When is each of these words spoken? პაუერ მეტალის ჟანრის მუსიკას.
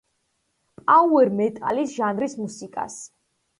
პაუერ 0.91 1.29
მეტალის 1.41 1.95
ჟანრის 1.99 2.37
მუსიკას. 2.43 3.01